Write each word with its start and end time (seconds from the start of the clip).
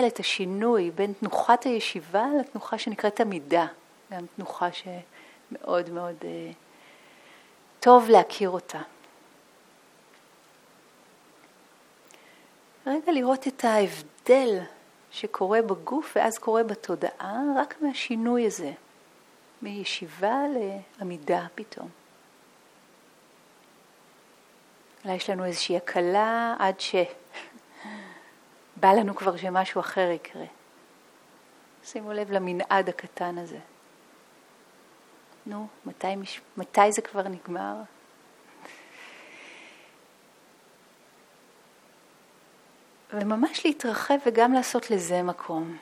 את 0.00 0.20
השינוי 0.20 0.90
בין 0.90 1.12
תנוחת 1.12 1.64
הישיבה 1.64 2.26
לתנוחה 2.40 2.78
שנקראת 2.78 3.20
עמידה, 3.20 3.66
גם 4.12 4.26
תנוחה 4.36 4.68
שמאוד 4.72 5.90
מאוד 5.90 6.16
אה, 6.24 6.50
טוב 7.80 8.08
להכיר 8.08 8.50
אותה. 8.50 8.80
רגע 12.86 13.12
לראות 13.12 13.48
את 13.48 13.64
ההבדל 13.64 14.60
שקורה 15.10 15.62
בגוף 15.62 16.12
ואז 16.16 16.38
קורה 16.38 16.62
בתודעה 16.62 17.42
רק 17.56 17.74
מהשינוי 17.80 18.46
הזה, 18.46 18.72
מישיבה 19.62 20.38
לעמידה 20.54 21.46
פתאום. 21.54 21.88
אולי 25.04 25.16
יש 25.16 25.30
לנו 25.30 25.44
איזושהי 25.44 25.76
הקלה 25.76 26.56
עד 26.58 26.80
שבא 28.84 28.92
לנו 28.92 29.14
כבר 29.14 29.36
שמשהו 29.36 29.80
אחר 29.80 30.10
יקרה. 30.10 30.44
שימו 31.84 32.12
לב 32.12 32.32
למנעד 32.32 32.88
הקטן 32.88 33.38
הזה. 33.38 33.58
נו, 35.46 35.66
מתי, 35.86 36.06
מתי 36.56 36.92
זה 36.92 37.02
כבר 37.02 37.28
נגמר? 37.28 37.74
וממש 43.12 43.66
להתרחב 43.66 44.14
וגם 44.26 44.52
לעשות 44.52 44.90
לזה 44.90 45.22
מקום. 45.22 45.76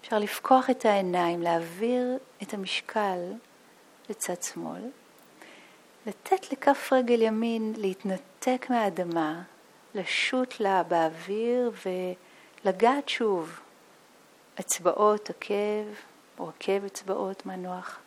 אפשר 0.00 0.18
לפקוח 0.18 0.70
את 0.70 0.84
העיניים, 0.84 1.42
להעביר 1.42 2.18
את 2.42 2.54
המשקל 2.54 3.32
לצד 4.08 4.42
שמאל, 4.42 4.90
לתת 6.06 6.52
לכף 6.52 6.92
רגל 6.92 7.22
ימין 7.22 7.72
להתנתק 7.76 8.66
מהאדמה, 8.70 9.42
לשוט 9.96 10.60
לה 10.60 10.82
באוויר 10.82 11.72
ולגעת 12.64 13.08
שוב 13.08 13.60
אצבעות 14.60 15.30
עקב 15.30 15.86
או 16.38 16.48
עקב 16.48 16.84
אצבעות 16.84 17.46
מנוח. 17.46 17.98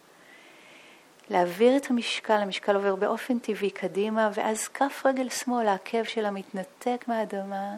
להעביר 1.29 1.77
את 1.77 1.89
המשקל, 1.89 2.33
המשקל 2.33 2.75
עובר 2.75 2.95
באופן 2.95 3.39
טבעי 3.39 3.69
קדימה, 3.69 4.29
ואז 4.33 4.67
כף 4.67 5.01
רגל 5.05 5.29
שמאל, 5.29 5.67
העקב 5.67 6.03
שלה 6.03 6.31
מתנתק 6.31 7.05
מהאדמה, 7.07 7.75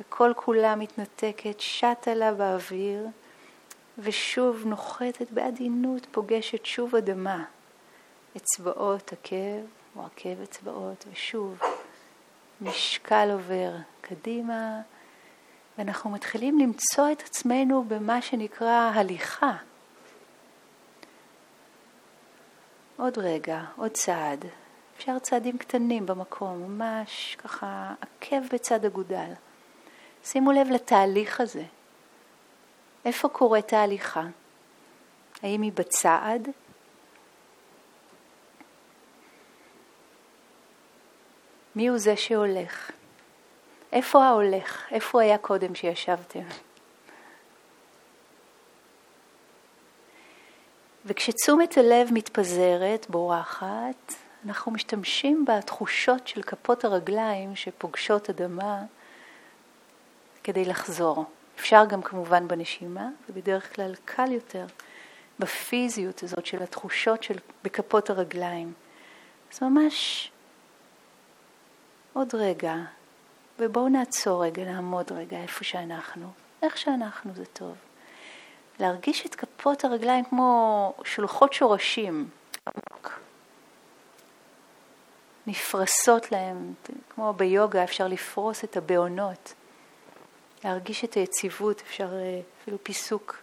וכל 0.00 0.32
כולה 0.36 0.76
מתנתקת, 0.76 1.60
שטה 1.60 2.14
לה 2.14 2.34
באוויר, 2.34 3.06
ושוב 3.98 4.62
נוחתת 4.66 5.30
בעדינות, 5.30 6.06
פוגשת 6.10 6.66
שוב 6.66 6.94
אדמה. 6.94 7.44
אצבעות 8.36 9.12
עקב, 9.12 9.64
או 9.96 10.02
עקב 10.06 10.42
אצבעות, 10.42 11.04
ושוב 11.12 11.58
משקל 12.60 13.28
עובר 13.32 13.72
קדימה, 14.00 14.80
ואנחנו 15.78 16.10
מתחילים 16.10 16.58
למצוא 16.58 17.12
את 17.12 17.22
עצמנו 17.22 17.84
במה 17.88 18.22
שנקרא 18.22 18.90
הליכה. 18.94 19.56
עוד 22.96 23.18
רגע, 23.18 23.64
עוד 23.76 23.90
צעד. 23.90 24.44
אפשר 24.96 25.18
צעדים 25.18 25.58
קטנים 25.58 26.06
במקום, 26.06 26.62
ממש 26.62 27.36
ככה 27.42 27.94
עקב 28.00 28.40
בצד 28.52 28.84
אגודל. 28.84 29.32
שימו 30.24 30.52
לב 30.52 30.70
לתהליך 30.70 31.40
הזה. 31.40 31.64
איפה 33.04 33.28
קורית 33.28 33.72
ההליכה? 33.72 34.24
האם 35.42 35.62
היא 35.62 35.72
בצעד? 35.74 36.48
מי 41.76 41.88
הוא 41.88 41.98
זה 41.98 42.16
שהולך? 42.16 42.90
איפה 43.92 44.24
ההולך? 44.24 44.86
איפה 44.90 45.22
היה 45.22 45.38
קודם 45.38 45.74
שישבתם? 45.74 46.44
וכשתשומת 51.04 51.78
הלב 51.78 52.08
מתפזרת, 52.12 53.06
בורחת, 53.08 54.14
אנחנו 54.46 54.72
משתמשים 54.72 55.44
בתחושות 55.44 56.28
של 56.28 56.42
כפות 56.42 56.84
הרגליים 56.84 57.56
שפוגשות 57.56 58.30
אדמה 58.30 58.82
כדי 60.44 60.64
לחזור. 60.64 61.24
אפשר 61.56 61.84
גם 61.84 62.02
כמובן 62.02 62.48
בנשימה, 62.48 63.08
ובדרך 63.28 63.74
כלל 63.74 63.94
קל 64.04 64.32
יותר 64.32 64.66
בפיזיות 65.38 66.22
הזאת 66.22 66.46
של 66.46 66.62
התחושות 66.62 67.22
של 67.22 67.38
בכפות 67.64 68.10
הרגליים. 68.10 68.72
אז 69.52 69.62
ממש 69.62 70.30
עוד 72.14 72.34
רגע, 72.34 72.74
ובואו 73.58 73.88
נעצור 73.88 74.44
רגע, 74.44 74.64
נעמוד 74.64 75.12
רגע 75.12 75.36
איפה 75.36 75.64
שאנחנו, 75.64 76.30
איך 76.62 76.78
שאנחנו 76.78 77.34
זה 77.34 77.44
טוב. 77.46 77.74
להרגיש 78.80 79.26
את 79.26 79.34
כפות 79.34 79.84
הרגליים 79.84 80.24
כמו 80.24 80.94
שלוחות 81.04 81.52
שורשים, 81.52 82.28
נפרסות 85.46 86.32
להם, 86.32 86.74
כמו 87.08 87.32
ביוגה 87.32 87.84
אפשר 87.84 88.08
לפרוס 88.08 88.64
את 88.64 88.76
הבעונות, 88.76 89.54
להרגיש 90.64 91.04
את 91.04 91.14
היציבות, 91.14 91.80
אפשר 91.80 92.14
אה, 92.14 92.40
אפילו 92.62 92.78
פיסוק 92.82 93.38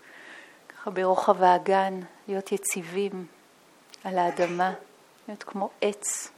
ככה 0.70 0.92
ברוחב 0.92 1.44
האגן, 1.44 2.00
להיות 2.28 2.52
יציבים 2.52 3.26
על 4.04 4.18
האדמה, 4.18 4.74
להיות 5.28 5.44
כמו 5.44 5.70
עץ. 5.82 6.32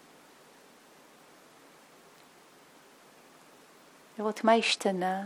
לראות 4.19 4.43
מה 4.43 4.53
השתנה, 4.53 5.25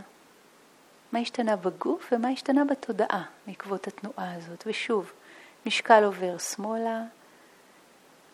מה 1.12 1.18
השתנה 1.18 1.56
בגוף 1.56 2.12
ומה 2.12 2.28
השתנה 2.28 2.64
בתודעה 2.64 3.24
בעקבות 3.46 3.86
התנועה 3.86 4.34
הזאת. 4.34 4.64
ושוב, 4.66 5.12
משקל 5.66 6.04
עובר 6.04 6.38
שמאלה, 6.38 7.02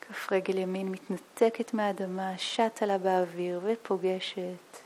כף 0.01 0.33
רגל 0.33 0.59
ימין 0.59 0.89
מתנתקת 0.89 1.75
מהאדמה, 1.75 2.39
שטה 2.39 2.87
לה 2.87 2.99
באוויר 2.99 3.61
ופוגשת 3.65 4.79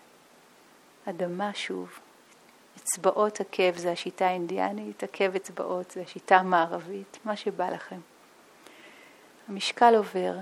אדמה 1.04 1.54
שוב. 1.54 1.98
אצבעות 2.76 3.40
עקב 3.40 3.76
זה 3.76 3.92
השיטה 3.92 4.26
האינדיאנית, 4.26 5.02
עקב 5.02 5.34
אצבעות 5.36 5.90
זה 5.90 6.00
השיטה 6.00 6.36
המערבית, 6.36 7.18
מה 7.24 7.36
שבא 7.36 7.70
לכם. 7.70 8.00
המשקל 9.48 9.94
עובר 9.94 10.34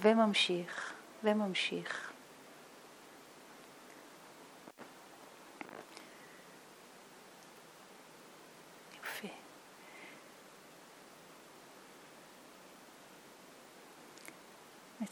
וממשיך 0.00 0.92
וממשיך. 1.24 2.11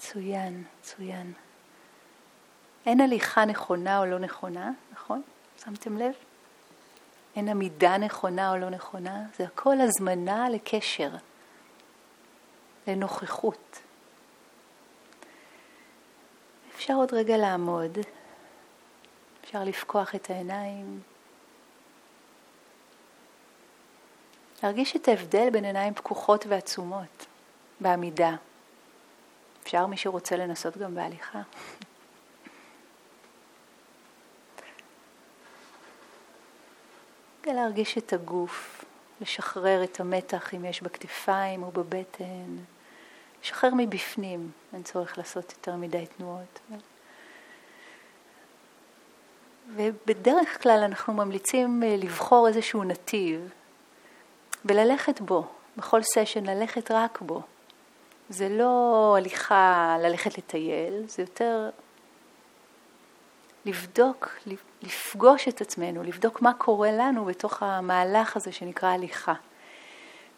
מצוין, 0.00 0.65
מצוין. 0.81 1.33
אין 2.87 3.00
הליכה 3.00 3.44
נכונה 3.44 3.99
או 3.99 4.05
לא 4.05 4.19
נכונה, 4.19 4.71
נכון? 4.93 5.22
שמתם 5.65 5.99
לב? 5.99 6.12
אין 7.37 7.49
עמידה 7.49 7.99
נכונה 7.99 8.50
או 8.50 8.56
לא 8.56 8.71
נכונה, 8.71 9.25
זה 9.37 9.44
הכל 9.44 9.77
הזמנה 9.81 10.49
לקשר, 10.49 11.10
לנוכחות. 12.87 13.78
אפשר 16.75 16.94
עוד 16.94 17.15
רגע 17.15 17.37
לעמוד, 17.37 17.99
אפשר 19.44 19.65
לפקוח 19.65 20.15
את 20.15 20.31
העיניים, 20.31 21.00
להרגיש 24.62 24.97
את 24.97 25.09
ההבדל 25.09 25.50
בין 25.50 25.65
עיניים 25.65 25.94
פקוחות 25.94 26.47
ועצומות 26.49 27.27
בעמידה. 27.81 28.37
אפשר 29.62 29.87
מי 29.87 29.97
שרוצה 29.97 30.37
לנסות 30.37 30.76
גם 30.76 30.94
בהליכה. 30.94 31.43
להרגיש 37.53 37.98
את 37.98 38.12
הגוף, 38.12 38.84
לשחרר 39.21 39.84
את 39.84 40.01
המתח 40.01 40.54
אם 40.54 40.65
יש 40.65 40.83
בכתפיים 40.83 41.62
או 41.62 41.71
בבטן, 41.71 42.57
לשחרר 43.42 43.71
מבפנים, 43.77 44.51
אין 44.72 44.83
צורך 44.83 45.18
לעשות 45.18 45.53
יותר 45.53 45.77
מדי 45.77 46.04
תנועות. 46.16 46.60
ובדרך 49.77 50.62
כלל 50.62 50.83
אנחנו 50.84 51.15
ממליצים 51.15 51.83
אה, 51.83 51.97
לבחור 51.98 52.48
איזשהו 52.48 52.84
נתיב 52.84 53.53
וללכת 54.65 55.21
בו, 55.21 55.47
בכל 55.77 56.01
סשן 56.03 56.47
ללכת 56.47 56.91
רק 56.91 57.21
בו. 57.21 57.42
זה 58.30 58.48
לא 58.48 59.15
הליכה 59.18 59.97
ללכת 60.00 60.38
לטייל, 60.38 61.04
זה 61.06 61.22
יותר 61.22 61.71
לבדוק, 63.65 64.28
לפגוש 64.82 65.48
את 65.48 65.60
עצמנו, 65.60 66.03
לבדוק 66.03 66.42
מה 66.42 66.53
קורה 66.53 66.92
לנו 66.92 67.24
בתוך 67.24 67.62
המהלך 67.62 68.36
הזה 68.36 68.53
שנקרא 68.53 68.88
הליכה. 68.88 69.34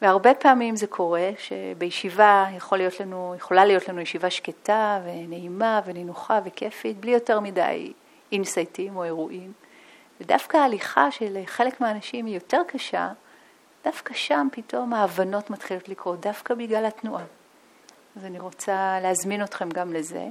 והרבה 0.02 0.34
פעמים 0.34 0.76
זה 0.76 0.86
קורה 0.86 1.30
שבישיבה 1.38 2.46
יכול 2.56 2.78
להיות 2.78 3.00
לנו, 3.00 3.34
יכולה 3.36 3.64
להיות 3.64 3.88
לנו 3.88 4.00
ישיבה 4.00 4.30
שקטה 4.30 5.00
ונעימה 5.04 5.80
ונינוחה 5.84 6.40
וכיפית, 6.44 7.00
בלי 7.00 7.12
יותר 7.12 7.40
מדי 7.40 7.92
אינסייטים 8.32 8.96
או 8.96 9.04
אירועים. 9.04 9.52
ודווקא 10.20 10.56
ההליכה 10.56 11.10
שלחלק 11.10 11.80
מהאנשים 11.80 12.26
היא 12.26 12.34
יותר 12.34 12.60
קשה, 12.66 13.12
דווקא 13.84 14.14
שם 14.14 14.48
פתאום 14.52 14.94
ההבנות 14.94 15.50
מתחילות 15.50 15.88
לקרות, 15.88 16.20
דווקא 16.20 16.54
בגלל 16.54 16.84
התנועה. 16.84 17.24
אז 18.16 18.24
אני 18.24 18.38
רוצה 18.38 18.98
להזמין 19.02 19.44
אתכם 19.44 19.68
גם 19.68 19.92
לזה. 19.92 20.28